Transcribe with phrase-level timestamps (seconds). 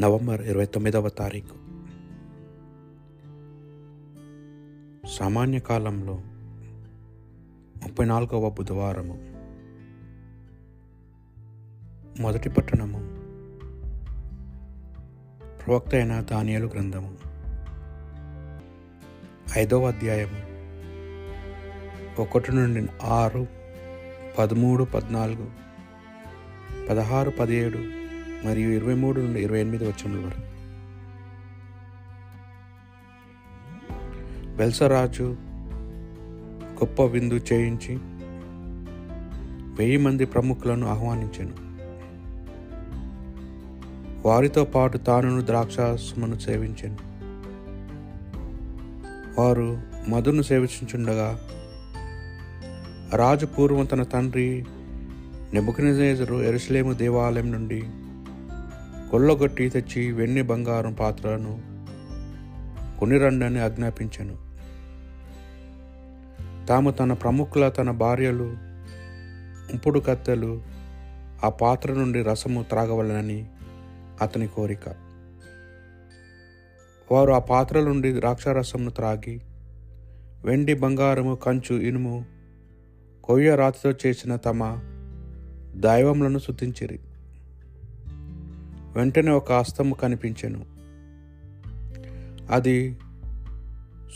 [0.00, 1.54] November ఇరవై తొమ్మిదవ తారీఖు.
[5.06, 6.20] సామాన్య కాలంలో
[7.82, 9.18] ముప్పై నాలుగవ బుధవారము.
[12.22, 12.98] మొదటి పట్టణము.
[15.58, 17.16] ప్రవక్త అయిన దానియలు గ్రంథము.
[19.58, 20.40] ఐదవ అధ్యాయము.
[22.22, 23.46] ఒకటి నుండి ఆరు
[24.38, 25.50] పదమూడు పద్నాలుగు
[26.90, 27.99] పదహారు పదిహేడు
[28.44, 30.50] మరియు ఇరవై మూడు నుండి ఇరవై ఎనిమిది వచనముల వరకు.
[34.56, 35.36] బెల్సరాజు
[36.72, 37.98] గొప్ప విందు చేయించి
[39.78, 41.70] వెయ్యి మంది ప్రముఖులను ఆహ్వానించాను.
[44.28, 47.10] వారితో పాటు తానును ద్రాక్షాసమును సేవించాను.
[49.40, 51.40] వారు మధును సేవించుండగా
[53.14, 54.64] రాజు పూర్వం తన తండ్రి
[55.54, 57.82] నెబుకనేజరు ఎరుసలేము దేవాలయం నుండి
[59.10, 61.60] కొల్లగొట్టి తెచ్చి వెండి బంగారం పాత్రలను
[63.00, 64.50] కొనిరండని ఆజ్ఞాపించాను.
[66.66, 68.44] తాము తన ప్రముఖుల తన భార్యలు
[69.72, 70.62] ఉంపుడు కత్తెలు
[71.44, 73.46] ఆ పాత్ర నుండి రసము త్రాగవలనని
[74.20, 74.88] అతని కోరిక.
[77.12, 79.40] వారు ఆ పాత్ర నుండి ద్రాక్షారసమును త్రాగి
[80.44, 82.24] వెండి బంగారము కంచు ఇనుము
[83.24, 84.78] కొయ్య రాతితో చేసిన తమ
[85.74, 86.98] దైవములను శుద్ధించిరి.
[88.96, 90.64] వెంటనే ఒక హస్తము కనిపించెను.
[92.50, 92.98] అది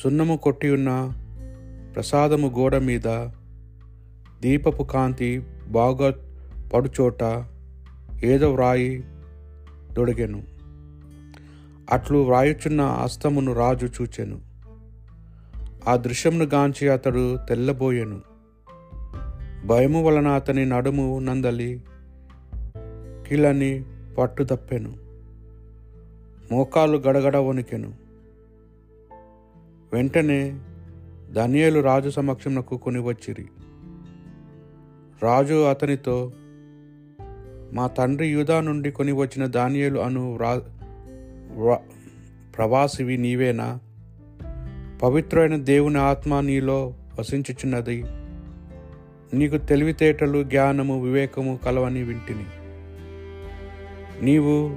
[0.02, 1.12] సున్నము కొట్టి ఉన్న
[1.94, 3.28] ప్రసాదము గోడ మీద
[4.40, 6.14] దీపపు కాంతి బాగా
[6.74, 7.44] పడుచోట
[8.24, 9.04] ఏదో వ్రాయి
[9.92, 10.42] దొడిగెను.
[11.92, 14.40] అట్లు వ్రాయుచున్న హస్తమును రాజు చూచెను.
[15.88, 18.20] ఆ దృశ్యమును గాంచి అతడు తెల్లబోయెను.
[19.66, 21.82] భయము వలన అతని నడుము నందలి
[23.28, 23.84] కీళ్ళని
[24.18, 24.96] పట్టు తప్పెను
[26.52, 27.92] మోకాలు గడగడ వణికెను.
[29.92, 30.58] వెంటనే
[31.32, 33.46] ధనియలు రాజు సమక్షమునకు కొనివచ్చిరి.
[35.22, 36.32] రాజు అతనితో
[37.72, 40.62] మా తండ్రి యూదా నుండి కొనివచ్చిన వచ్చిన అను రా
[42.56, 43.78] ప్రవాసివి నీవేనా?
[45.02, 48.04] పవిత్రమైన దేవుని ఆత్మ నీలో వసించుచున్నది.
[49.34, 52.63] నీకు తెలివితేటలు జ్ఞానము వివేకము కలవని వింటిని.
[54.24, 54.76] నీవు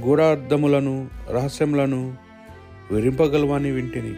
[0.00, 2.14] గూఢార్థములను రహస్యములను
[2.90, 4.14] విరింపగలవని వింటిని.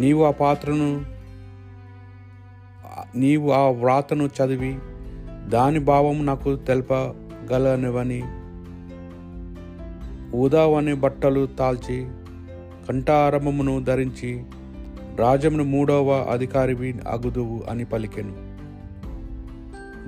[0.00, 1.04] నీవు ఆ పాత్రను
[3.16, 4.78] నీవు ఆ వ్రాతను చదివి
[5.48, 8.22] దాని భావం నాకు తెలపగలనివని.
[10.36, 12.06] ఊదావని బట్టలు తాల్చి
[12.88, 14.44] కంఠారంభమును ధరించి
[15.16, 18.34] రాజమును మూడవ అధికారివి అగుదువు అని పలికెను.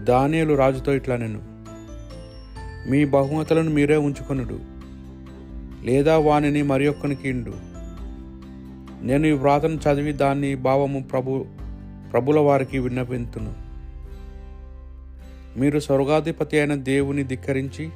[0.05, 1.50] దానియలు రాజుతో ఇట్లా నేను
[2.89, 4.61] మీ బహుమతులను మీరే ఉంచుకొనుడు
[5.85, 7.55] లేదా వానిని మరి ఒక్కనికి ఇండు.
[9.03, 11.47] నేను ఈ వ్రాతను చదివి దాన్ని భావము ప్రభు
[12.13, 13.55] ప్రభుల వారికి విన్నపింతును
[15.57, 17.91] మీరు స్వర్గాధిపతి అయిన దేవుని ధిక్కరించి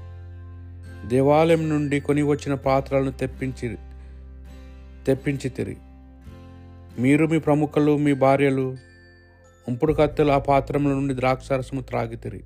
[1.09, 3.77] దేవాలయం నుండి కొని వచ్చిన పాత్రలను తెప్పించి
[5.07, 5.77] తెప్పించితిరి.
[6.99, 8.77] మీరు మీ ప్రముఖులు మీ భార్యలు
[9.69, 12.43] ఉంపుడు కత్తెలు ఆ పాత్రముల నుండి ద్రాక్షారసము త్రాగితిరి.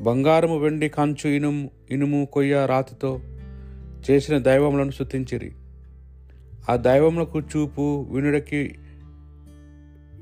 [0.00, 3.20] బంగారము వెండి కంచు ఇనుము ఇనుము కొయ్య రాతితో
[4.10, 5.52] చేసిన దైవములను శుతించిరి
[6.70, 8.74] ఆ దైవములకు చూపు వినుడికి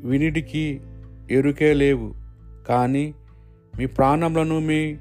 [0.05, 0.81] వినిడికి
[1.31, 2.15] ఎరుకే లేవు.
[2.69, 3.15] కానీ
[3.79, 4.97] మీ ప్రాణములను మీ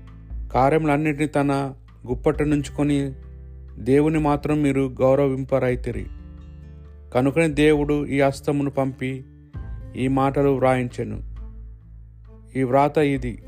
[0.53, 1.74] కార్యములన్నిటిని తన
[2.07, 3.13] గుప్పట నుంచుకొని
[3.78, 6.06] దేవుని మాత్రం మీరు గౌరవింపరైతిరి.
[7.13, 9.24] కనుకనే దేవుడు ఈ అస్తమును పంపి
[9.96, 11.24] ఈ మాటలు వ్రాయించెను.
[12.56, 13.44] ఈ వ్రాత ఇది.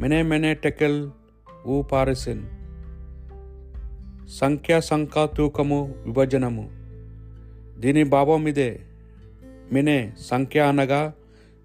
[0.00, 1.10] మెనే మెనే టెకెల్
[1.66, 2.42] ఊ పారసిన్.
[4.28, 6.70] సంఖ్య సంఖ్య తూకము విభజనము.
[7.80, 8.80] దీని భావం ఇదే.
[9.72, 11.12] మినే సంఖ్య అనగా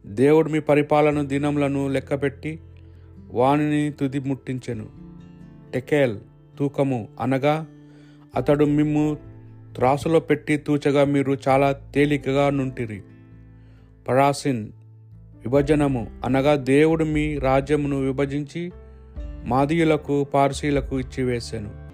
[0.05, 2.59] దేవుడు మీ పరిపాలన దినములను లెక్కపెట్టి
[3.31, 4.87] వానిని తుది ముట్టించెను.
[5.73, 6.17] టెకేల్
[6.59, 7.65] తూకము అనగా
[8.35, 9.17] అతడు మిమ్ము
[9.75, 13.01] త్రాసులో పెట్టి తూచగా మీరు చాలా తేలికగా నుంటిరి.
[14.07, 14.67] పరాసిన్
[15.37, 18.71] విభజనము అనగా దేవుడు మీ రాజ్యమును విభజించి
[19.45, 21.87] మాదీయులకు పార్సీలకు ఇచ్చివేశాను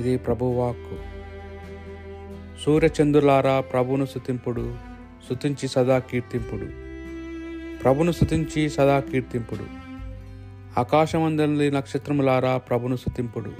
[0.00, 1.16] ఇది ప్రభువాక్కు.
[2.64, 4.74] సూర్యచంద్రులారా ప్రభును సుతింపుడు
[5.28, 6.66] సుతించి సదా కీర్తింపుడు.
[7.82, 9.86] ప్రభును సుతించి సదా కీర్తింపుడు.
[10.80, 13.52] ఆకాశమందలి నక్షత్రములారా ప్రభును సుతింపుడు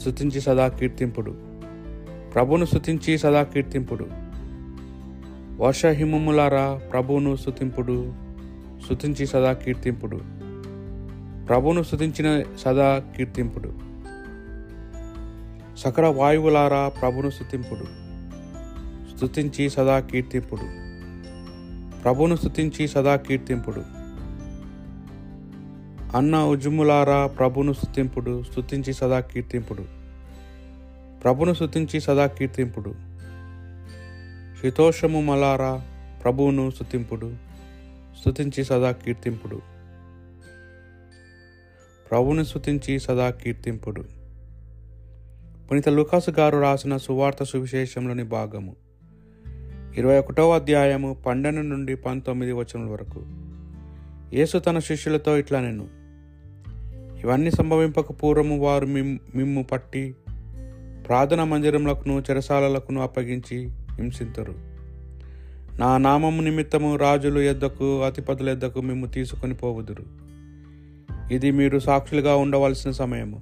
[0.00, 1.36] స్తుతించి సదా కీర్తింపుడు.
[2.34, 4.27] ప్రభును స్తుతించి సదా కీర్తింపుడు.
[5.58, 8.12] వర్షహిమములారా ప్రభువును స్థుతింపుడు
[8.84, 10.20] స్థుతించి సదా కీర్తింపుడు.
[11.46, 13.72] ప్రభును స్థుతించిన సదా కీర్తింపుడు.
[15.76, 17.84] సకల వాయువులారా ప్రభును స్థుతింపుడు
[19.16, 20.88] స్థుతించి సదా కీర్తింపుడు.
[22.02, 23.80] ప్రభును స్తుతించి సదా కీర్తింపుడు.
[26.16, 29.84] అన్న ఉజుములారా ప్రభును స్థుతింపుడు స్థుతించి సదా కీర్తింపుడు.
[31.24, 33.07] ప్రభును స్థుతించి సదా కీర్తింపుడు.
[34.62, 35.82] శితోషము మలారా
[36.22, 37.34] ప్రభువును స్థుతింపుడు
[38.20, 39.60] స్థుతించి సదా కీర్తింపుడు.
[42.10, 44.04] ప్రభుని స్తుతించి సదా కీర్తింపుడు.
[45.70, 48.76] పునీత లుకాసు గారు రాసిన సువార్త సువిశేషంలోని భాగము.
[49.96, 53.26] ఇరవై ఒకటవ అధ్యాయము పన్నెండు నుండి పంతొమ్మిది వచనముల వరకు.
[54.36, 55.88] యేసు తన శిష్యులతో ఇట్లా నేను
[57.24, 60.14] ఇవన్నీ సంభవింపక పూర్వము వారు మిమ్- మిమ్ము పట్టి
[61.06, 64.54] ప్రార్థన మందిరములకును చెరసాలలకును అప్పగించి హింసింతరు.
[65.78, 70.04] నా నామము నిమిత్తము రాజులు ఎద్దకు అతిపదుల ఎద్దకు మేము తీసుకొని పోవుదురు.
[71.34, 73.40] ఇది మీరు సాక్షులుగా ఉండవలసిన సమయము.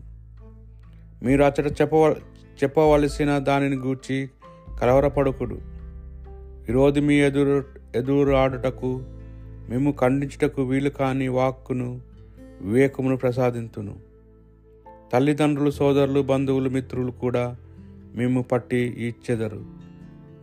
[1.22, 2.16] మీరు అచ్చట చెప్పవ
[2.62, 4.30] చెప్పవలసిన దానిని గూర్చి
[4.80, 5.58] కలవరపడుకుడు.
[6.66, 7.64] విరోధి మీ ఎదురు
[7.96, 9.04] ఎదురు ఆడుటకు
[9.68, 12.00] మేము ఖండించుటకు వీలు కాని వాక్కును
[12.60, 13.96] వివేకమును ప్రసాదింతును.
[15.12, 17.56] తల్లిదండ్రులు సోదరులు బంధువులు మిత్రులు కూడా
[18.14, 19.85] మేము పట్టి ఇచ్చెదరు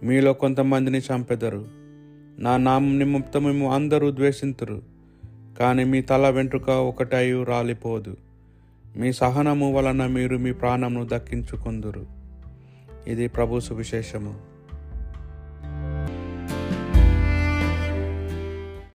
[0.04, 1.66] మీలో కొంతమందిని చంపెదరు.
[2.40, 4.82] నా నామం నిమిత్తమేమో అందరూ ద్వేషింతురు.
[5.60, 8.18] కానీ మీ తల వెంట్రుక ఒకటయు రాలిపోదు.
[8.98, 12.06] మీ సహనము వలన మీరు మీ ప్రాణమును దక్కించుకుందురు.
[13.08, 14.53] ఇది ప్రభు సువిశేషము.